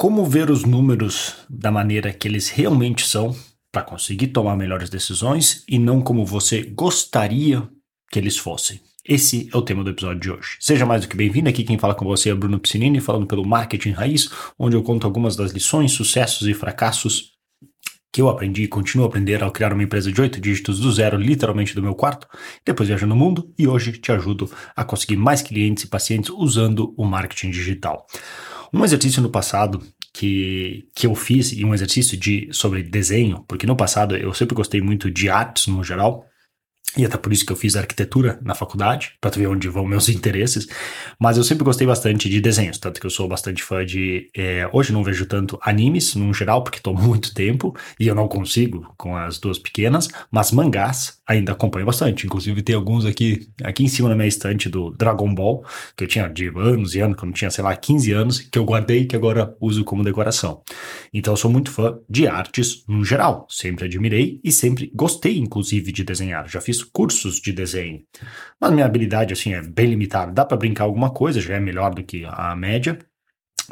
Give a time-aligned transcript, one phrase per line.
[0.00, 3.36] Como ver os números da maneira que eles realmente são
[3.70, 7.68] para conseguir tomar melhores decisões e não como você gostaria
[8.10, 8.80] que eles fossem.
[9.06, 10.56] Esse é o tema do episódio de hoje.
[10.58, 11.50] Seja mais do que bem-vindo.
[11.50, 15.06] Aqui quem fala com você é Bruno Piscinini, falando pelo Marketing Raiz, onde eu conto
[15.06, 17.32] algumas das lições, sucessos e fracassos
[18.10, 20.90] que eu aprendi e continuo a aprender ao criar uma empresa de oito dígitos do
[20.90, 22.26] zero, literalmente do meu quarto,
[22.64, 26.94] depois viajando no mundo e hoje te ajudo a conseguir mais clientes e pacientes usando
[26.96, 28.06] o marketing digital.
[28.72, 29.82] Um exercício no passado
[30.12, 34.54] que, que eu fiz, e um exercício de, sobre desenho, porque no passado eu sempre
[34.54, 36.26] gostei muito de artes no geral,
[36.96, 40.08] e até por isso que eu fiz arquitetura na faculdade, para ver onde vão meus
[40.10, 40.66] interesses.
[41.18, 44.28] Mas eu sempre gostei bastante de desenhos, tanto que eu sou bastante fã de.
[44.36, 48.26] É, hoje não vejo tanto animes, no geral, porque estou muito tempo e eu não
[48.26, 52.26] consigo com as duas pequenas, mas mangás ainda acompanho bastante.
[52.26, 55.64] Inclusive, tem alguns aqui, aqui em cima na minha estante do Dragon Ball,
[55.96, 58.58] que eu tinha de anos e anos, quando eu tinha, sei lá, 15 anos, que
[58.58, 60.62] eu guardei que agora uso como decoração.
[61.14, 63.46] Então, eu sou muito fã de artes no geral.
[63.48, 66.48] Sempre admirei e sempre gostei, inclusive, de desenhar.
[66.48, 68.02] Já fiz cursos de desenho.
[68.60, 70.32] Mas minha habilidade, assim, é bem limitada.
[70.32, 72.98] Dá para brincar alguma coisa, já é melhor do que a média.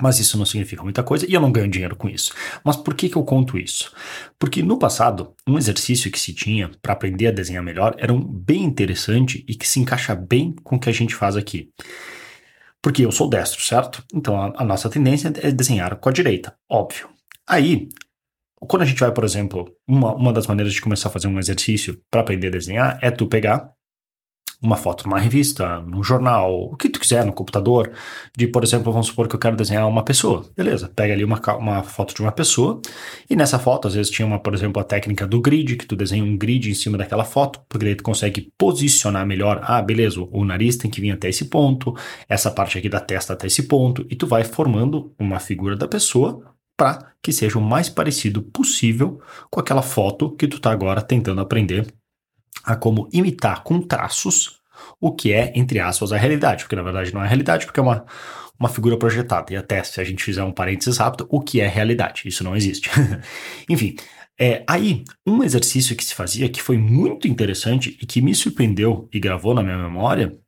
[0.01, 2.33] Mas isso não significa muita coisa e eu não ganho dinheiro com isso.
[2.65, 3.93] Mas por que, que eu conto isso?
[4.39, 8.23] Porque no passado, um exercício que se tinha para aprender a desenhar melhor era um
[8.23, 11.71] bem interessante e que se encaixa bem com o que a gente faz aqui.
[12.81, 14.05] Porque eu sou destro, certo?
[14.15, 17.09] Então a, a nossa tendência é desenhar com a direita, óbvio.
[17.47, 17.89] Aí,
[18.61, 21.39] quando a gente vai, por exemplo, uma, uma das maneiras de começar a fazer um
[21.39, 23.73] exercício para aprender a desenhar é tu pegar
[24.61, 27.93] uma foto numa revista, num jornal, o que tu quiser, no computador,
[28.37, 30.45] de, por exemplo, vamos supor que eu quero desenhar uma pessoa.
[30.57, 32.81] Beleza, pega ali uma, uma foto de uma pessoa,
[33.31, 35.95] e nessa foto, às vezes, tinha uma, por exemplo, a técnica do grid, que tu
[35.95, 40.21] desenha um grid em cima daquela foto, porque aí tu consegue posicionar melhor, ah, beleza,
[40.21, 41.95] o nariz tem que vir até esse ponto,
[42.29, 45.87] essa parte aqui da testa até esse ponto, e tu vai formando uma figura da
[45.87, 46.43] pessoa
[46.77, 51.41] para que seja o mais parecido possível com aquela foto que tu está agora tentando
[51.41, 51.93] aprender
[52.65, 54.59] a como imitar com traços
[55.01, 57.83] o que é, entre aspas, a realidade, porque na verdade não é realidade, porque é
[57.83, 58.05] uma,
[58.59, 59.53] uma figura projetada.
[59.53, 62.23] E até se a gente fizer um parênteses rápido, o que é realidade?
[62.27, 62.91] Isso não existe.
[63.69, 63.97] Enfim,
[64.41, 69.09] é, aí, um exercício que se fazia que foi muito interessante e que me surpreendeu
[69.13, 70.39] e gravou na minha memória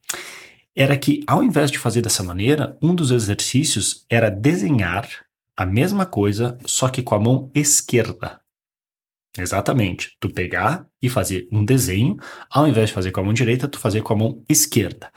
[0.77, 5.09] era que, ao invés de fazer dessa maneira, um dos exercícios era desenhar
[5.57, 8.41] a mesma coisa, só que com a mão esquerda.
[9.39, 10.17] Exatamente.
[10.19, 12.17] Tu pegar e fazer um desenho,
[12.51, 15.11] ao invés de fazer com a mão direita, tu fazer com a mão esquerda.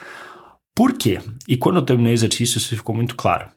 [0.75, 1.19] Por quê?
[1.47, 3.50] E quando eu terminei o exercício, isso ficou muito claro.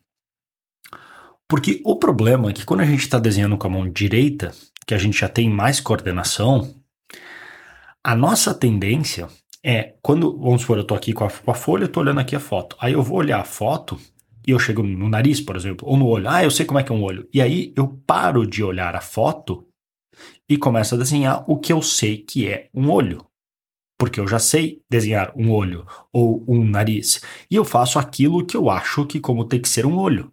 [1.49, 4.53] Porque o problema é que quando a gente está desenhando com a mão direita,
[4.87, 6.75] que a gente já tem mais coordenação,
[8.03, 9.29] a nossa tendência
[9.69, 12.37] é, quando, vamos supor, eu estou aqui com a, com a folha, estou olhando aqui
[12.37, 12.77] a foto.
[12.79, 13.99] Aí eu vou olhar a foto
[14.47, 16.29] e eu chego no nariz, por exemplo, ou no olho.
[16.29, 17.29] Ah, eu sei como é que é um olho.
[17.35, 19.66] E aí eu paro de olhar a foto
[20.49, 23.25] e começo a desenhar o que eu sei que é um olho.
[23.99, 27.23] Porque eu já sei desenhar um olho ou um nariz.
[27.51, 30.31] E eu faço aquilo que eu acho que como tem que ser um olho.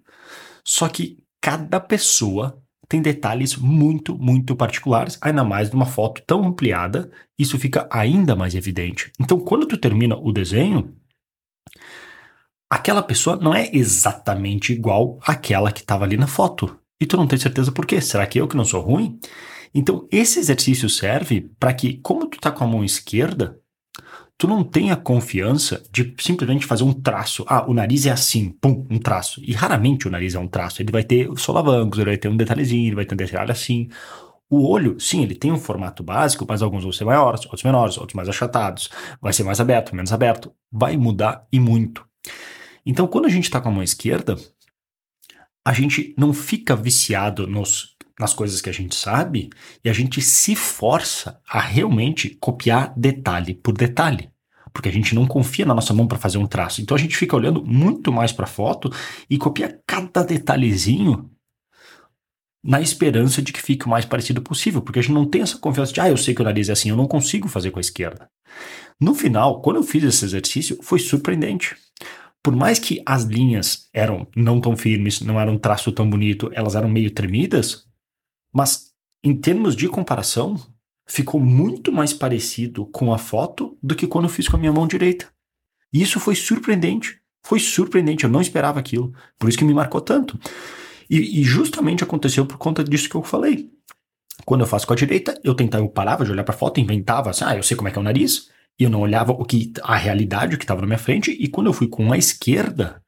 [0.65, 7.09] Só que cada pessoa tem detalhes muito, muito particulares, ainda mais numa foto tão ampliada,
[7.39, 9.11] isso fica ainda mais evidente.
[9.19, 10.95] Então, quando tu termina o desenho,
[12.69, 16.79] aquela pessoa não é exatamente igual àquela que estava ali na foto.
[17.01, 17.99] E tu não tem certeza por quê?
[17.99, 19.19] Será que eu que não sou ruim?
[19.73, 23.59] Então, esse exercício serve para que, como tu tá com a mão esquerda,
[24.37, 27.43] tu não tenha confiança de simplesmente fazer um traço.
[27.47, 29.41] Ah, o nariz é assim, pum, um traço.
[29.43, 30.81] E raramente o nariz é um traço.
[30.81, 33.89] Ele vai ter solavancos, ele vai ter um detalhezinho, ele vai ter um detalhe assim.
[34.49, 37.97] O olho, sim, ele tem um formato básico, mas alguns vão ser maiores, outros menores,
[37.97, 38.89] outros mais achatados.
[39.19, 40.53] Vai ser mais aberto, menos aberto.
[40.71, 42.05] Vai mudar e muito.
[42.85, 44.37] Então, quando a gente está com a mão esquerda,
[45.65, 47.92] a gente não fica viciado nos,
[48.23, 49.49] nas coisas que a gente sabe
[49.83, 54.29] e a gente se força a realmente copiar detalhe por detalhe.
[54.71, 56.81] Porque a gente não confia na nossa mão para fazer um traço.
[56.81, 58.89] Então a gente fica olhando muito mais para a foto
[59.29, 61.29] e copia cada detalhezinho
[62.63, 65.57] na esperança de que fique o mais parecido possível, porque a gente não tem essa
[65.57, 67.77] confiança de, ah, eu sei que o nariz é assim, eu não consigo fazer com
[67.77, 68.29] a esquerda.
[69.01, 71.75] No final, quando eu fiz esse exercício, foi surpreendente
[72.43, 76.51] por mais que as linhas eram não tão firmes, não eram um traço tão bonito,
[76.53, 77.85] elas eram meio tremidas,
[78.53, 80.59] mas em termos de comparação,
[81.07, 84.71] ficou muito mais parecido com a foto do que quando eu fiz com a minha
[84.71, 85.27] mão direita.
[85.91, 87.19] E isso foi surpreendente.
[87.45, 89.13] Foi surpreendente, eu não esperava aquilo.
[89.37, 90.39] Por isso que me marcou tanto.
[91.09, 93.69] E, e justamente aconteceu por conta disso que eu falei.
[94.45, 96.79] Quando eu faço com a direita, eu tentava, eu parava de olhar para a foto,
[96.79, 98.49] inventava assim, ah, eu sei como é que é o nariz,
[98.79, 101.31] e eu não olhava o que a realidade o que estava na minha frente.
[101.31, 103.01] E quando eu fui com a esquerda,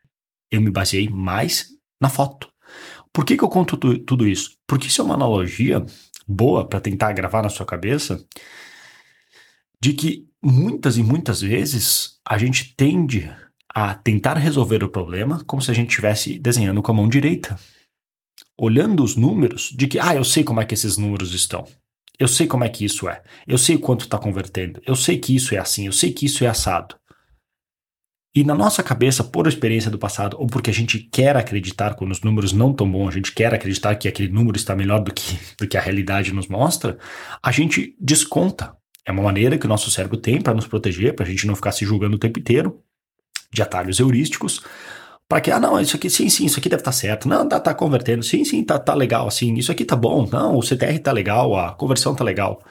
[0.52, 1.70] eu me baseei mais
[2.00, 2.50] na foto.
[3.16, 4.58] Por que, que eu conto tu, tudo isso?
[4.68, 5.86] Porque isso é uma analogia
[6.28, 8.22] boa para tentar gravar na sua cabeça
[9.82, 13.34] de que muitas e muitas vezes a gente tende
[13.74, 17.58] a tentar resolver o problema como se a gente estivesse desenhando com a mão direita.
[18.58, 21.66] Olhando os números de que, ah, eu sei como é que esses números estão.
[22.20, 23.24] Eu sei como é que isso é.
[23.48, 24.82] Eu sei quanto está convertendo.
[24.86, 25.86] Eu sei que isso é assim.
[25.86, 26.98] Eu sei que isso é assado.
[28.36, 32.12] E na nossa cabeça, por experiência do passado, ou porque a gente quer acreditar quando
[32.12, 35.14] os números não estão bons, a gente quer acreditar que aquele número está melhor do
[35.14, 36.98] que, do que a realidade nos mostra,
[37.42, 38.76] a gente desconta.
[39.06, 41.56] É uma maneira que o nosso cérebro tem para nos proteger, para a gente não
[41.56, 42.82] ficar se julgando o tempo inteiro,
[43.54, 44.62] de atalhos heurísticos,
[45.30, 47.30] para que, ah, não, isso aqui, sim, sim, isso aqui deve estar tá certo.
[47.30, 48.22] Não, tá, tá convertendo.
[48.22, 50.28] Sim, sim, tá, tá legal, assim, isso aqui tá bom.
[50.30, 52.62] Não, o CTR tá legal, a conversão tá legal.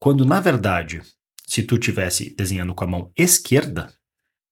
[0.00, 1.02] Quando, na verdade,
[1.46, 3.88] se tu tivesse desenhando com a mão esquerda,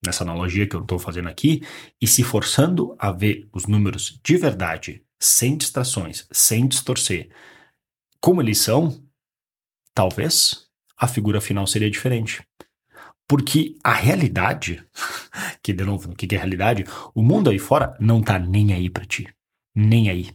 [0.05, 1.63] nessa analogia que eu estou fazendo aqui,
[2.01, 7.31] e se forçando a ver os números de verdade, sem distrações, sem distorcer,
[8.21, 9.03] como eles são,
[9.95, 10.67] talvez
[10.97, 12.43] a figura final seria diferente.
[13.27, 14.85] Porque a realidade,
[15.63, 16.85] que de novo, o que é realidade?
[17.15, 19.27] O mundo aí fora não tá nem aí para ti.
[19.75, 20.31] Nem aí.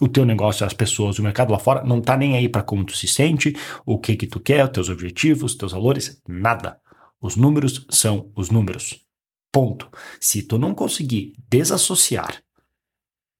[0.00, 2.84] O teu negócio, as pessoas, o mercado lá fora não tá nem aí para como
[2.84, 3.54] tu se sente,
[3.86, 6.80] o que que tu quer, os teus objetivos, os teus valores, nada.
[7.22, 9.00] Os números são os números.
[9.52, 9.88] Ponto.
[10.20, 12.42] Se tu não conseguir desassociar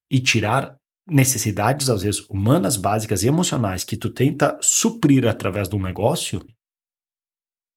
[0.08, 5.80] e tirar necessidades, às vezes, humanas, básicas e emocionais que tu tenta suprir através do
[5.80, 6.46] negócio,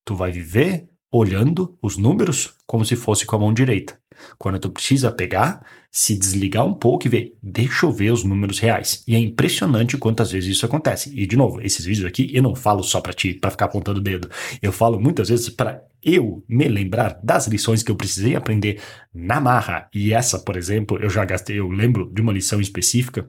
[0.05, 3.99] tu vai viver olhando os números como se fosse com a mão direita.
[4.37, 8.59] Quando tu precisa pegar, se desligar um pouco e ver, deixa eu ver os números
[8.59, 9.03] reais.
[9.07, 11.11] E é impressionante quantas vezes isso acontece.
[11.15, 13.99] E de novo, esses vídeos aqui eu não falo só para ti, para ficar apontando
[13.99, 14.29] o dedo.
[14.61, 18.81] Eu falo muitas vezes para eu me lembrar das lições que eu precisei aprender
[19.13, 19.89] na marra.
[19.93, 23.27] E essa, por exemplo, eu já gastei, eu lembro de uma lição específica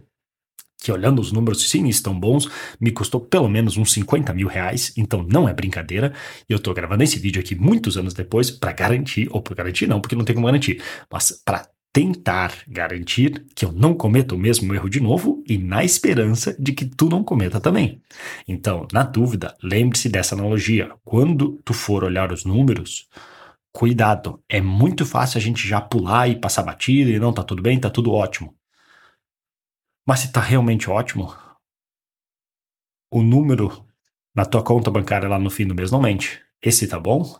[0.78, 2.48] que olhando os números, sim, estão bons,
[2.80, 6.12] me custou pelo menos uns 50 mil reais, então não é brincadeira.
[6.48, 9.86] E eu tô gravando esse vídeo aqui muitos anos depois para garantir, ou para garantir
[9.86, 14.38] não, porque não tem como garantir, mas para tentar garantir que eu não cometa o
[14.38, 18.02] mesmo erro de novo e na esperança de que tu não cometa também.
[18.46, 20.90] Então, na dúvida, lembre-se dessa analogia.
[21.02, 23.08] Quando tu for olhar os números,
[23.72, 27.62] cuidado, é muito fácil a gente já pular e passar batida e não tá tudo
[27.62, 28.54] bem, tá tudo ótimo.
[30.06, 31.36] Mas se tá realmente ótimo,
[33.10, 33.84] o número
[34.34, 36.42] na tua conta bancária lá no fim do mês não mente.
[36.62, 37.38] Esse tá bom?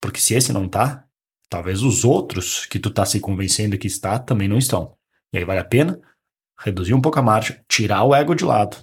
[0.00, 1.06] Porque se esse não tá,
[1.48, 4.96] talvez os outros que tu tá se convencendo que está também não estão.
[5.32, 6.00] E aí vale a pena
[6.58, 8.76] reduzir um pouco a marcha, tirar o ego de lado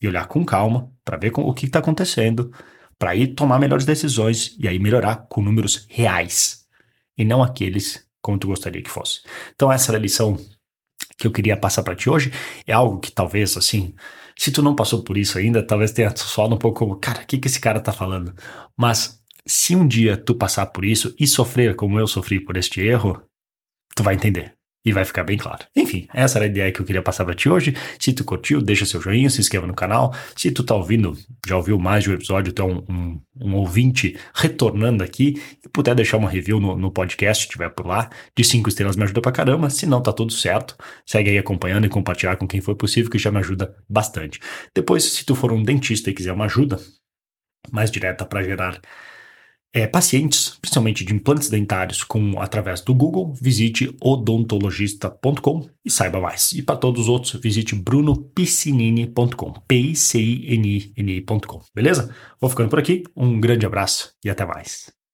[0.00, 2.52] e olhar com calma para ver o que está acontecendo,
[2.98, 6.66] para ir tomar melhores decisões e aí melhorar com números reais
[7.16, 9.22] e não aqueles como tu gostaria que fosse.
[9.54, 10.38] Então essa é a lição
[11.20, 12.32] que eu queria passar para ti hoje
[12.66, 13.94] é algo que talvez, assim,
[14.36, 17.26] se tu não passou por isso ainda, talvez tenha soado um pouco como, cara, o
[17.26, 18.34] que, que esse cara tá falando?
[18.76, 22.80] Mas se um dia tu passar por isso e sofrer como eu sofri por este
[22.80, 23.22] erro,
[23.94, 25.64] tu vai entender e vai ficar bem claro.
[25.76, 27.74] Enfim, essa era a ideia que eu queria passar para ti hoje.
[27.98, 30.14] Se tu curtiu, deixa seu joinha, se inscreva no canal.
[30.34, 31.16] Se tu tá ouvindo,
[31.46, 35.68] já ouviu mais de um episódio, tu é um, um, um, ouvinte retornando aqui e
[35.68, 39.04] puder deixar uma review no, no podcast, se tiver por lá, de cinco estrelas me
[39.04, 39.68] ajuda pra caramba.
[39.68, 40.76] Se não, tá tudo certo.
[41.04, 44.40] Segue aí acompanhando e compartilhar com quem for possível, que já me ajuda bastante.
[44.74, 46.80] Depois, se tu for um dentista e quiser uma ajuda
[47.70, 48.80] mais direta para gerar
[49.72, 56.52] é, pacientes, principalmente de implantes dentários, com através do Google, visite odontologista.com e saiba mais.
[56.52, 61.24] E para todos os outros, visite brunopiscinini.com, p i c i n i
[61.74, 62.14] beleza?
[62.40, 64.99] Vou ficando por aqui, um grande abraço e até mais.